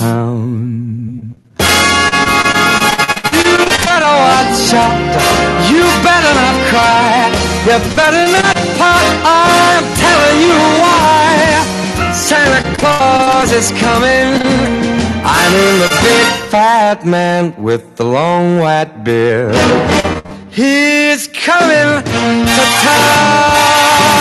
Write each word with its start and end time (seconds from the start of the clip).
town. 0.00 1.36
You 3.36 3.52
better 3.84 4.14
watch 4.24 4.72
out, 4.72 5.12
you 5.68 5.84
better 6.08 6.32
not 6.40 6.56
cry, 6.70 7.28
you 7.68 7.76
better 8.00 8.24
not 8.32 8.56
pout, 8.80 9.12
I'm 9.28 9.84
telling 10.04 10.38
you 10.46 10.56
why. 10.80 11.28
Santa 12.14 12.62
Claus 12.78 13.52
is 13.52 13.68
coming, 13.72 14.40
I 15.38 15.40
mean 15.54 15.74
the 15.84 15.90
big 16.06 16.26
fat 16.48 17.04
man 17.04 17.52
with 17.62 17.96
the 17.96 18.04
long 18.04 18.58
white 18.58 19.04
beard. 19.04 19.54
He's 20.50 21.28
coming 21.28 22.02
to 22.56 22.64
town. 22.86 24.20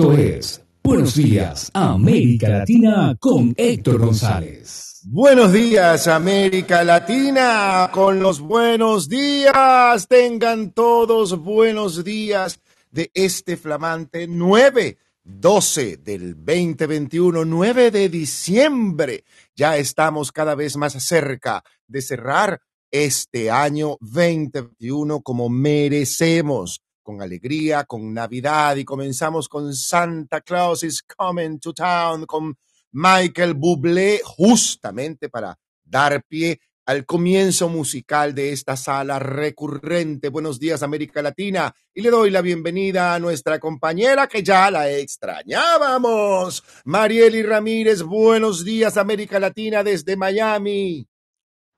Esto 0.00 0.12
es 0.14 0.64
Buenos 0.82 1.14
Días, 1.14 1.70
América 1.74 2.48
Latina 2.48 3.14
con 3.20 3.52
Héctor 3.54 3.98
González. 3.98 5.02
Buenos 5.04 5.52
días, 5.52 6.08
América 6.08 6.82
Latina, 6.84 7.90
con 7.92 8.18
los 8.20 8.40
buenos 8.40 9.10
días. 9.10 10.08
Tengan 10.08 10.72
todos 10.72 11.38
buenos 11.38 12.02
días 12.02 12.60
de 12.90 13.10
este 13.12 13.58
flamante 13.58 14.26
9, 14.26 14.96
12 15.22 15.98
del 15.98 16.34
2021, 16.34 17.44
9 17.44 17.90
de 17.90 18.08
diciembre. 18.08 19.24
Ya 19.54 19.76
estamos 19.76 20.32
cada 20.32 20.54
vez 20.54 20.78
más 20.78 20.94
cerca 20.94 21.62
de 21.86 22.00
cerrar 22.00 22.62
este 22.90 23.50
año 23.50 23.98
2021 24.00 25.20
como 25.20 25.50
merecemos 25.50 26.80
con 27.02 27.22
alegría, 27.22 27.84
con 27.84 28.12
Navidad 28.12 28.76
y 28.76 28.84
comenzamos 28.84 29.48
con 29.48 29.74
Santa 29.74 30.40
Claus 30.40 30.82
is 30.84 31.02
Coming 31.02 31.58
to 31.58 31.72
Town 31.72 32.26
con 32.26 32.56
Michael 32.92 33.54
Bublé 33.54 34.20
justamente 34.24 35.28
para 35.28 35.58
dar 35.84 36.22
pie 36.24 36.60
al 36.86 37.06
comienzo 37.06 37.68
musical 37.68 38.34
de 38.34 38.52
esta 38.52 38.76
sala 38.76 39.18
recurrente. 39.18 40.28
Buenos 40.28 40.58
días 40.58 40.82
América 40.82 41.22
Latina 41.22 41.72
y 41.94 42.02
le 42.02 42.10
doy 42.10 42.30
la 42.30 42.42
bienvenida 42.42 43.14
a 43.14 43.20
nuestra 43.20 43.60
compañera 43.60 44.26
que 44.26 44.42
ya 44.42 44.70
la 44.70 44.90
extrañábamos, 44.90 46.64
Marieli 46.84 47.42
Ramírez. 47.42 48.02
Buenos 48.02 48.64
días 48.64 48.96
América 48.96 49.38
Latina 49.38 49.84
desde 49.84 50.16
Miami. 50.16 51.06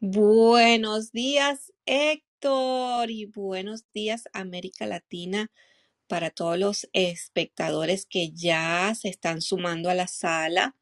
Buenos 0.00 1.12
días, 1.12 1.72
y 2.46 3.26
buenos 3.26 3.84
días, 3.92 4.24
América 4.32 4.84
Latina, 4.86 5.50
para 6.08 6.30
todos 6.30 6.58
los 6.58 6.88
espectadores 6.92 8.04
que 8.04 8.32
ya 8.32 8.92
se 8.96 9.08
están 9.08 9.40
sumando 9.40 9.90
a 9.90 9.94
la 9.94 10.08
sala. 10.08 10.74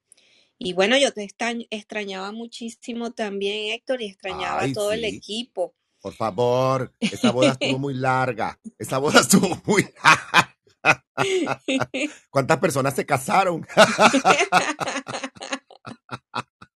Y 0.58 0.72
bueno, 0.72 0.97
yo 0.97 1.12
te 1.12 1.22
extrañ- 1.22 1.67
extrañaba 1.70 2.33
muchísimo 2.33 3.12
también, 3.12 3.72
Héctor, 3.72 4.00
y 4.00 4.06
extrañaba 4.06 4.62
a 4.62 4.72
todo 4.72 4.92
el 4.92 5.05
equipo. 5.05 5.75
Por 6.00 6.14
favor, 6.14 6.94
esa 6.98 7.30
boda 7.30 7.52
estuvo 7.52 7.78
muy 7.78 7.92
larga. 7.95 8.58
Esa 8.78 8.97
boda 8.97 9.20
estuvo 9.20 9.61
muy 9.67 9.86
larga. 10.02 10.56
¿Cuántas 12.30 12.58
personas 12.58 12.95
se 12.97 13.05
casaron? 13.05 13.67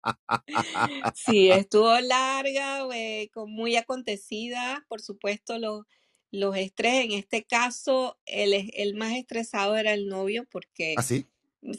Sí, 1.16 1.52
estuvo 1.52 2.00
larga, 2.00 2.88
eh, 2.94 3.30
con 3.34 3.52
muy 3.52 3.76
acontecida, 3.76 4.86
por 4.88 5.02
supuesto, 5.02 5.58
los, 5.60 5.84
los 6.32 6.56
estrés. 6.58 7.06
En 7.06 7.12
este 7.12 7.44
caso, 7.44 8.18
el, 8.26 8.72
el 8.74 8.96
más 8.96 9.14
estresado 9.14 9.76
era 9.76 9.94
el 9.94 10.08
novio, 10.08 10.48
porque 10.50 10.96
¿Así? 10.98 11.28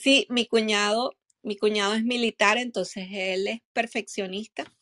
sí, 0.00 0.26
mi 0.30 0.46
cuñado, 0.46 1.16
mi 1.42 1.56
cuñado 1.56 1.94
es 1.94 2.04
militar, 2.04 2.58
entonces 2.58 3.08
él 3.10 3.48
es 3.48 3.60
perfeccionista. 3.72 4.72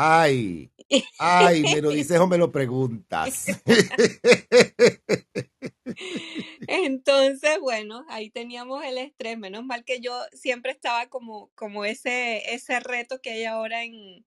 Ay, 0.00 0.70
ay, 1.18 1.62
me 1.62 1.82
lo 1.82 1.90
dices 1.90 2.20
o 2.20 2.28
me 2.28 2.38
lo 2.38 2.52
preguntas. 2.52 3.46
Entonces, 6.68 7.58
bueno, 7.60 8.04
ahí 8.08 8.30
teníamos 8.30 8.84
el 8.84 8.98
estrés. 8.98 9.36
Menos 9.36 9.64
mal 9.64 9.84
que 9.84 9.98
yo 9.98 10.16
siempre 10.32 10.70
estaba 10.70 11.08
como, 11.08 11.50
como 11.56 11.84
ese, 11.84 12.54
ese 12.54 12.78
reto 12.78 13.20
que 13.20 13.30
hay 13.30 13.44
ahora 13.44 13.82
en, 13.82 14.24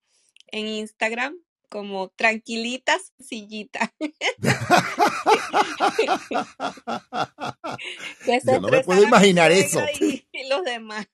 en 0.47 0.67
Instagram, 0.67 1.37
como 1.69 2.09
tranquilitas, 2.09 3.13
sillita. 3.21 3.93
Yo 8.45 8.59
no 8.59 8.67
me 8.67 8.83
puedo 8.83 9.03
imaginar 9.03 9.53
eso. 9.53 9.79
y 10.01 10.25
los 10.49 10.65
demás. 10.65 11.07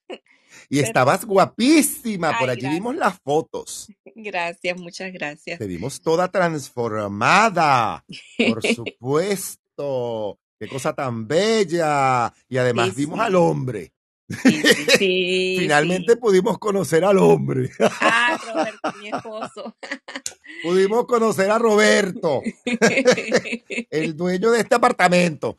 Y 0.70 0.78
Pero, 0.78 0.88
estabas 0.88 1.26
guapísima. 1.26 2.38
Por 2.40 2.50
allí 2.50 2.62
gracias, 2.62 2.74
vimos 2.74 2.96
las 2.96 3.20
fotos. 3.20 3.88
gracias, 4.16 4.78
muchas 4.78 5.14
gracias. 5.14 5.60
Te 5.60 5.68
vimos 5.68 6.02
toda 6.02 6.28
transformada. 6.30 8.04
Por 8.38 8.62
supuesto. 8.76 10.40
Qué 10.60 10.68
cosa 10.68 10.94
tan 10.94 11.28
bella. 11.28 12.34
Y 12.50 12.58
además 12.58 12.90
Sí, 12.90 13.06
vimos 13.06 13.20
al 13.20 13.36
hombre. 13.36 13.94
sí, 15.00 15.56
Finalmente 15.60 16.14
sí. 16.14 16.20
pudimos 16.20 16.58
conocer 16.58 17.06
al 17.06 17.18
hombre. 17.20 17.70
Ah, 18.02 18.38
Roberto, 18.54 18.94
mi 19.02 19.08
esposo. 19.08 19.78
Pudimos 20.64 21.06
conocer 21.06 21.50
a 21.52 21.58
Roberto, 21.60 22.42
el 23.90 24.18
dueño 24.18 24.52
de 24.52 24.60
este 24.62 24.76
apartamento. 24.76 25.58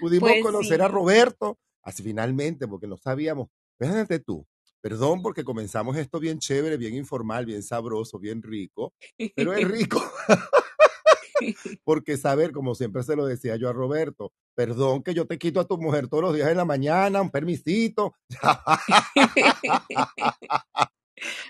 Pudimos 0.00 0.30
Pues 0.30 0.42
conocer 0.42 0.82
a. 0.82 0.88
Roberto, 0.88 1.58
así 1.88 2.02
finalmente, 2.02 2.68
porque 2.68 2.86
no 2.86 2.98
sabíamos. 2.98 3.48
Fíjate 3.78 4.18
tú, 4.18 4.46
perdón 4.80 5.22
porque 5.22 5.42
comenzamos 5.42 5.96
esto 5.96 6.20
bien 6.20 6.38
chévere, 6.38 6.76
bien 6.76 6.94
informal, 6.94 7.46
bien 7.46 7.62
sabroso, 7.62 8.18
bien 8.18 8.42
rico, 8.42 8.92
pero 9.34 9.54
es 9.54 9.66
rico 9.68 10.02
porque 11.84 12.18
saber, 12.18 12.52
como 12.52 12.74
siempre 12.74 13.02
se 13.02 13.16
lo 13.16 13.24
decía 13.24 13.56
yo 13.56 13.70
a 13.70 13.72
Roberto, 13.72 14.32
perdón 14.54 15.02
que 15.02 15.14
yo 15.14 15.26
te 15.26 15.38
quito 15.38 15.60
a 15.60 15.66
tu 15.66 15.78
mujer 15.78 16.08
todos 16.08 16.24
los 16.24 16.34
días 16.34 16.50
en 16.50 16.58
la 16.58 16.66
mañana, 16.66 17.22
un 17.22 17.30
permisito. 17.30 18.14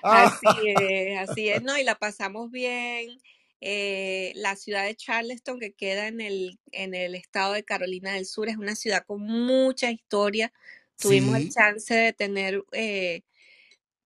Así 0.02 0.46
es, 0.64 1.28
así 1.28 1.50
es, 1.50 1.62
¿no? 1.62 1.76
Y 1.76 1.84
la 1.84 1.94
pasamos 1.94 2.50
bien. 2.50 3.20
Eh, 3.60 4.32
la 4.36 4.56
ciudad 4.56 4.84
de 4.84 4.94
Charleston, 4.96 5.58
que 5.60 5.72
queda 5.74 6.08
en 6.08 6.20
el, 6.20 6.58
en 6.72 6.94
el 6.94 7.14
estado 7.14 7.54
de 7.54 7.64
Carolina 7.64 8.12
del 8.14 8.26
Sur, 8.26 8.48
es 8.48 8.56
una 8.56 8.76
ciudad 8.76 9.04
con 9.06 9.22
mucha 9.22 9.90
historia. 9.90 10.52
Tuvimos 11.00 11.36
el 11.36 11.48
Sí, 11.48 11.50
chance 11.50 11.94
de 11.94 12.12
tener 12.12 12.64
eh, 12.72 13.22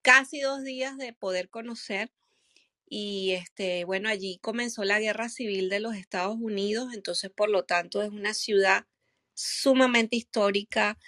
casi 0.02 0.40
dos 0.40 0.62
días 0.64 0.98
de 0.98 1.12
poder 1.12 1.48
conocer. 1.50 2.10
Y 2.88 3.32
este, 3.32 3.84
bueno, 3.84 4.08
allí 4.08 4.38
comenzó 4.42 4.84
la 4.84 5.00
guerra 5.00 5.28
civil 5.28 5.68
de 5.70 5.80
los 5.80 5.94
Estados 5.96 6.36
Unidos, 6.40 6.94
entonces 6.94 7.30
por 7.30 7.48
lo 7.50 7.64
tanto 7.64 8.02
es 8.02 8.10
una 8.10 8.34
ciudad 8.34 8.86
sumamente 9.34 10.16
histórica. 10.16 10.98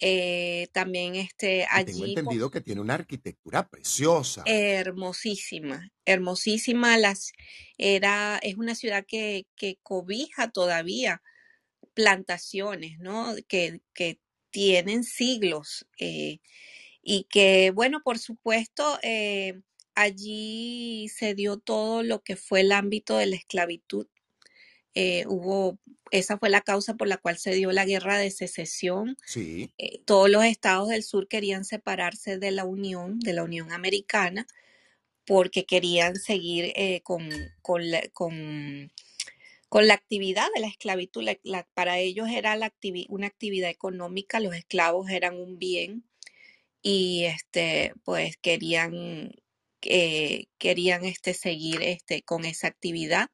Eh, 0.00 0.68
también 0.72 1.14
este, 1.16 1.66
tengo 1.66 1.68
allí 1.70 1.98
pues, 1.98 2.10
entendido 2.10 2.50
que 2.50 2.60
tiene 2.60 2.80
una 2.80 2.94
arquitectura 2.94 3.68
preciosa. 3.68 4.42
hermosísima, 4.46 5.90
hermosísima. 6.04 6.98
Las, 6.98 7.32
era, 7.78 8.38
es 8.42 8.56
una 8.56 8.74
ciudad 8.74 9.04
que, 9.06 9.46
que 9.56 9.78
cobija 9.82 10.50
todavía 10.50 11.22
plantaciones, 11.94 12.98
¿no? 12.98 13.34
Que, 13.48 13.80
que 13.94 14.20
tienen 14.50 15.04
siglos 15.04 15.86
eh, 15.98 16.40
y 17.02 17.24
que, 17.30 17.70
bueno, 17.72 18.02
por 18.04 18.18
supuesto, 18.18 18.98
eh, 19.02 19.60
allí 19.94 21.08
se 21.08 21.34
dio 21.34 21.58
todo 21.58 22.02
lo 22.02 22.22
que 22.22 22.36
fue 22.36 22.60
el 22.62 22.72
ámbito 22.72 23.16
de 23.16 23.26
la 23.26 23.36
esclavitud. 23.36 24.06
Eh, 24.98 25.24
hubo, 25.28 25.78
esa 26.10 26.38
fue 26.38 26.48
la 26.48 26.62
causa 26.62 26.94
por 26.94 27.06
la 27.06 27.18
cual 27.18 27.36
se 27.36 27.54
dio 27.54 27.70
la 27.70 27.84
guerra 27.84 28.16
de 28.18 28.30
secesión. 28.30 29.18
Sí, 29.26 29.70
Eh, 29.76 30.00
todos 30.06 30.30
los 30.30 30.42
estados 30.44 30.88
del 30.88 31.02
sur 31.02 31.28
querían 31.28 31.66
separarse 31.66 32.38
de 32.38 32.50
la 32.50 32.64
Unión, 32.64 33.20
de 33.20 33.34
la 33.34 33.42
Unión 33.44 33.72
Americana, 33.72 34.46
porque 35.26 35.66
querían 35.66 36.16
seguir 36.16 36.72
eh, 36.76 37.02
con, 37.02 37.28
con, 37.60 37.90
la, 37.90 38.00
con, 38.14 38.90
con 39.68 39.86
la 39.86 39.92
actividad 39.94 40.46
de 40.54 40.62
la 40.62 40.68
esclavitud. 40.68 41.22
La- 41.22 41.38
la- 41.42 41.68
para 41.74 41.98
ellos 41.98 42.28
era 42.30 42.54
activi- 42.56 43.06
una 43.10 43.26
actividad 43.26 43.68
económica, 43.68 44.40
los 44.40 44.54
esclavos 44.54 45.10
eran 45.10 45.36
un 45.38 45.58
bien 45.58 46.04
y 46.80 47.24
este, 47.24 47.92
pues 48.04 48.38
querían, 48.38 49.34
eh, 49.82 50.46
querían 50.56 51.04
este, 51.04 51.34
seguir 51.34 51.82
este, 51.82 52.22
con 52.22 52.46
esa 52.46 52.68
actividad. 52.68 53.28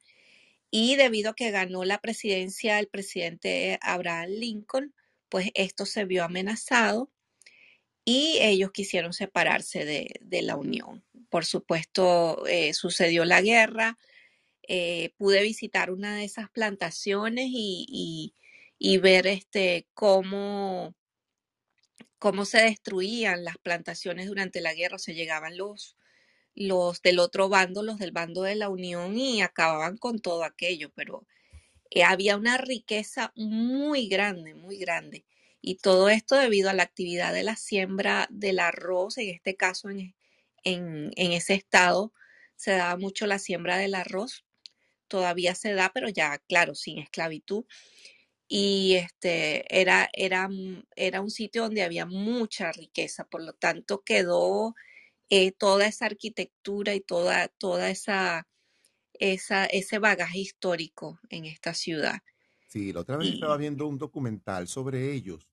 Y 0.73 0.97
debido 0.97 1.31
a 1.33 1.35
que 1.37 1.53
ganó 1.53 1.85
la 1.85 2.01
presidencia 2.01 2.81
el 2.81 2.89
presidente 2.89 3.79
Abraham 3.83 4.31
Lincoln, 4.31 4.95
pues 5.29 5.51
esto 5.55 5.87
se 5.87 6.05
vio 6.07 6.25
amenazado 6.25 7.13
y 8.05 8.39
ellos 8.41 8.73
quisieron 8.73 9.13
separarse 9.13 9.85
de, 9.85 10.15
de 10.23 10.43
la 10.43 10.57
Unión. 10.57 11.05
Por 11.31 11.45
supuesto, 11.47 12.47
eh, 12.47 12.75
sucedió 12.75 13.25
la 13.25 13.43
guerra, 13.43 13.99
eh, 14.69 15.13
pude 15.19 15.43
visitar 15.43 15.91
una 15.93 16.17
de 16.17 16.25
esas 16.25 16.51
plantaciones 16.51 17.47
y, 17.51 17.87
y- 17.89 18.99
ver 18.99 19.27
este 19.29 19.89
cómo, 19.95 20.95
cómo 22.19 22.45
se 22.47 22.63
destruían 22.63 23.45
las 23.45 23.59
plantaciones 23.59 24.27
durante 24.27 24.61
la 24.63 24.73
guerra, 24.75 24.97
o 24.97 24.99
sea, 24.99 25.15
llegaban 25.15 25.57
los, 25.59 25.97
los 26.55 27.03
del 27.03 27.19
otro 27.19 27.49
bando, 27.49 27.83
los 27.83 27.99
del 27.99 28.13
bando 28.13 28.43
de 28.43 28.57
la 28.57 28.69
Unión 28.69 29.17
y 29.19 29.43
acababan 29.43 29.97
con 29.99 30.21
todo 30.21 30.45
aquello, 30.45 30.91
pero 30.95 31.27
eh, 31.91 32.05
había 32.05 32.37
una 32.37 32.59
riqueza 32.59 33.33
muy 33.37 34.09
grande, 34.09 34.55
muy 34.55 34.79
grande. 34.79 35.25
Y 35.61 35.77
todo 35.77 36.09
esto 36.11 36.37
debido 36.37 36.71
a 36.71 36.75
la 36.75 36.83
actividad 36.85 37.33
de 37.35 37.45
la 37.45 37.57
siembra 37.57 38.29
del 38.31 38.59
arroz, 38.61 39.19
en 39.19 39.31
este 39.31 39.57
caso 39.57 39.91
en, 39.91 40.15
en, 40.65 41.11
en 41.17 41.33
ese 41.33 41.55
estado 41.55 42.13
se 42.57 42.73
daba 42.73 42.97
mucho 42.97 43.27
la 43.27 43.39
siembra 43.39 43.77
del 43.79 43.95
arroz, 43.95 44.45
todavía 45.09 45.55
se 45.55 45.75
da, 45.75 45.93
pero 45.95 46.09
ya, 46.09 46.39
claro, 46.49 46.75
sin 46.75 46.99
esclavitud. 46.99 47.65
Y 48.49 48.97
este 48.97 49.65
era, 49.81 50.09
era, 50.13 50.49
era 50.97 51.21
un 51.23 51.31
sitio 51.31 51.63
donde 51.63 51.83
había 51.83 52.07
mucha 52.07 52.71
riqueza, 52.73 53.25
por 53.25 53.43
lo 53.43 53.55
tanto 53.55 54.03
quedó 54.05 54.75
eh, 55.31 55.53
toda 55.53 55.87
esa 55.87 56.07
arquitectura 56.07 56.95
y 56.95 57.01
toda, 57.01 57.49
toda 57.49 57.91
esa, 57.91 58.49
esa, 59.15 59.67
ese 59.67 59.99
bagaje 60.01 60.41
histórico 60.41 61.21
en 61.31 61.47
esta 61.47 61.75
ciudad. 61.75 62.21
Sí, 62.67 62.93
la 62.93 62.99
otra 63.01 63.17
vez 63.19 63.31
estaba 63.31 63.57
viendo 63.57 63.87
un 63.87 63.99
documental 63.99 64.67
sobre 64.67 65.13
ellos, 65.13 65.49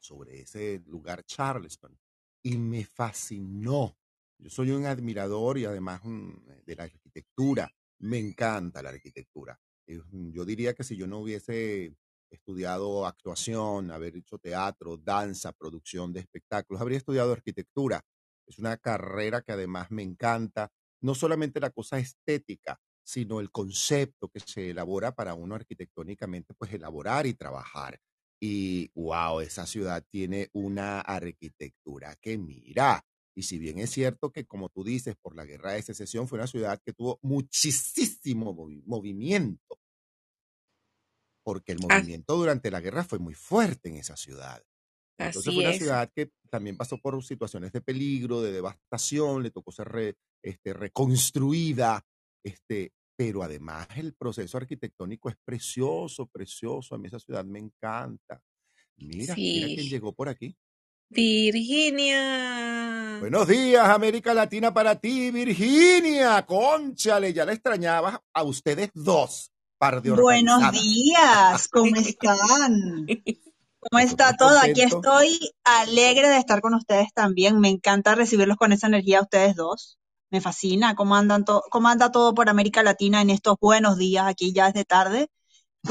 sobre 0.00 0.40
ese 0.40 0.82
lugar 0.86 1.24
Charleston, 1.24 1.98
y 2.42 2.56
me 2.58 2.84
fascinó. 2.84 3.98
Yo 4.38 4.50
soy 4.50 4.70
un 4.70 4.86
admirador 4.86 5.58
y 5.58 5.64
además 5.64 6.02
un- 6.04 6.44
de 6.64 6.76
la 6.76 6.84
arquitectura. 6.84 7.70
Me 8.00 8.18
encanta 8.18 8.82
la 8.82 8.90
arquitectura. 8.90 9.58
Eh, 9.86 10.00
Yo 10.32 10.44
diría 10.44 10.74
que 10.74 10.84
si 10.84 10.96
yo 10.96 11.06
no 11.06 11.18
hubiese 11.20 11.96
estudiado 12.30 13.06
actuación, 13.06 13.90
haber 13.90 14.16
hecho 14.16 14.38
teatro, 14.38 14.96
danza, 14.98 15.52
producción 15.52 16.12
de 16.12 16.20
espectáculos, 16.20 16.80
habría 16.80 16.98
estudiado 16.98 17.32
arquitectura. 17.32 18.02
Es 18.48 18.58
una 18.58 18.76
carrera 18.78 19.42
que 19.42 19.52
además 19.52 19.90
me 19.90 20.02
encanta, 20.02 20.72
no 21.02 21.14
solamente 21.14 21.60
la 21.60 21.70
cosa 21.70 21.98
estética, 21.98 22.80
sino 23.04 23.40
el 23.40 23.50
concepto 23.50 24.28
que 24.28 24.40
se 24.40 24.70
elabora 24.70 25.12
para 25.14 25.34
uno 25.34 25.54
arquitectónicamente, 25.54 26.54
pues 26.54 26.72
elaborar 26.72 27.26
y 27.26 27.34
trabajar. 27.34 28.00
Y 28.40 28.90
wow, 28.94 29.40
esa 29.40 29.66
ciudad 29.66 30.04
tiene 30.10 30.48
una 30.52 31.00
arquitectura 31.00 32.16
que 32.20 32.38
mira. 32.38 33.04
Y 33.34 33.42
si 33.44 33.58
bien 33.58 33.78
es 33.78 33.90
cierto 33.90 34.32
que, 34.32 34.46
como 34.46 34.68
tú 34.68 34.84
dices, 34.84 35.16
por 35.20 35.36
la 35.36 35.44
guerra 35.44 35.72
de 35.72 35.82
secesión 35.82 36.28
fue 36.28 36.38
una 36.38 36.46
ciudad 36.46 36.80
que 36.84 36.92
tuvo 36.92 37.18
muchísimo 37.22 38.54
movi- 38.54 38.82
movimiento, 38.86 39.78
porque 41.42 41.72
el 41.72 41.80
movimiento 41.80 42.36
durante 42.36 42.70
la 42.70 42.80
guerra 42.80 43.02
fue 43.04 43.18
muy 43.18 43.34
fuerte 43.34 43.88
en 43.88 43.96
esa 43.96 44.16
ciudad. 44.16 44.62
Entonces 45.26 45.52
fue 45.52 45.64
una 45.64 45.72
es, 45.72 45.78
ciudad 45.78 46.08
que 46.14 46.30
también 46.48 46.76
pasó 46.76 46.96
por 46.98 47.22
situaciones 47.24 47.72
de 47.72 47.80
peligro, 47.80 48.40
de 48.40 48.52
devastación, 48.52 49.42
le 49.42 49.50
tocó 49.50 49.72
ser 49.72 49.88
re- 49.88 50.14
este, 50.42 50.72
reconstruida, 50.72 52.00
este, 52.44 52.92
pero 53.16 53.42
además 53.42 53.88
el 53.96 54.14
proceso 54.14 54.58
arquitectónico 54.58 55.28
es 55.28 55.34
precioso, 55.44 56.26
precioso. 56.26 56.94
A 56.94 56.98
mí 56.98 57.08
esa 57.08 57.18
ciudad 57.18 57.44
me 57.44 57.58
encanta. 57.58 58.40
Mira, 58.96 59.34
mira 59.34 59.66
quién 59.66 59.88
llegó 59.88 60.12
por 60.12 60.28
aquí. 60.28 60.56
Virginia. 61.10 63.16
Buenos 63.20 63.48
días, 63.48 63.88
América 63.88 64.34
Latina 64.34 64.72
para 64.72 64.94
ti, 65.00 65.30
Virginia. 65.30 66.44
Conchale, 66.46 67.32
ya 67.32 67.44
la 67.44 67.52
extrañaba 67.54 68.22
a 68.32 68.42
ustedes 68.44 68.90
dos, 68.94 69.50
par 69.78 70.00
de 70.02 70.12
Buenos 70.12 70.70
días, 70.72 71.68
¿cómo 71.68 71.96
están? 71.96 73.06
¿Cómo 73.80 74.00
está 74.00 74.36
todo? 74.36 74.58
Aquí 74.58 74.82
estoy 74.82 75.38
alegre 75.64 76.28
de 76.28 76.38
estar 76.38 76.60
con 76.60 76.74
ustedes 76.74 77.12
también. 77.14 77.60
Me 77.60 77.68
encanta 77.68 78.14
recibirlos 78.14 78.56
con 78.56 78.72
esa 78.72 78.88
energía 78.88 79.20
a 79.20 79.22
ustedes 79.22 79.54
dos. 79.54 79.98
Me 80.30 80.40
fascina 80.40 80.94
cómo 80.94 81.14
andan 81.16 81.44
to- 81.44 81.62
cómo 81.70 81.88
anda 81.88 82.10
todo 82.10 82.34
por 82.34 82.48
América 82.48 82.82
Latina 82.82 83.22
en 83.22 83.30
estos 83.30 83.56
buenos 83.60 83.96
días. 83.96 84.26
Aquí 84.26 84.52
ya 84.52 84.68
es 84.68 84.74
de 84.74 84.84
tarde. 84.84 85.28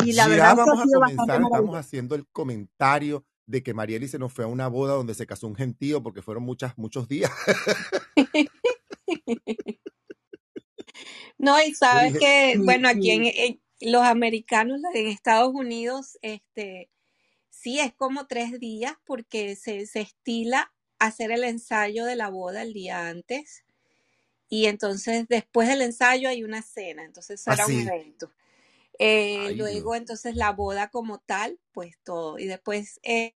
Y 0.03 0.13
la 0.13 0.23
Ya 0.23 0.29
verdad 0.29 0.49
es 0.49 0.53
que 0.53 0.59
vamos 0.59 0.79
ha 0.79 0.81
a 0.81 0.85
sido 0.85 0.99
bastante 0.99 1.33
comenzar, 1.33 1.41
estamos 1.51 1.75
haciendo 1.75 2.15
el 2.15 2.27
comentario 2.27 3.25
de 3.45 3.63
que 3.63 3.73
Marieli 3.73 4.07
se 4.09 4.19
nos 4.19 4.33
fue 4.33 4.43
a 4.43 4.47
una 4.47 4.67
boda 4.67 4.93
donde 4.93 5.13
se 5.13 5.25
casó 5.25 5.47
un 5.47 5.55
gentío 5.55 6.03
porque 6.03 6.21
fueron 6.21 6.43
muchas, 6.43 6.77
muchos 6.77 7.07
días. 7.07 7.31
No, 11.37 11.61
y 11.61 11.73
sabes 11.73 12.13
dije, 12.13 12.53
que, 12.53 12.59
bueno, 12.59 12.89
aquí 12.89 13.11
en- 13.11 13.61
los 13.79 14.01
americanos 14.03 14.81
en 14.93 15.07
Estados 15.07 15.53
Unidos, 15.53 16.17
este, 16.23 16.89
sí 17.67 17.81
es 17.81 17.93
como 17.93 18.27
tres 18.27 18.61
días 18.61 18.93
porque 19.03 19.57
se, 19.57 19.87
se 19.87 19.99
estila 19.99 20.71
hacer 20.99 21.31
el 21.31 21.43
ensayo 21.43 22.05
de 22.05 22.15
la 22.15 22.29
boda 22.29 22.61
el 22.61 22.71
día 22.71 23.09
antes 23.09 23.65
y 24.47 24.67
entonces 24.67 25.25
después 25.27 25.67
del 25.67 25.81
ensayo 25.81 26.29
hay 26.29 26.45
una 26.45 26.61
cena, 26.61 27.03
entonces 27.03 27.41
eso 27.41 27.51
era 27.51 27.65
un 27.65 27.73
evento. 27.73 28.31
Eh, 28.99 29.37
Ay, 29.47 29.55
Dios. 29.55 29.57
luego 29.57 29.95
entonces 29.95 30.37
la 30.37 30.53
boda 30.53 30.89
como 30.89 31.19
tal, 31.19 31.59
pues 31.73 31.97
todo. 32.05 32.39
Y 32.39 32.45
después 32.45 33.01
eh, 33.03 33.35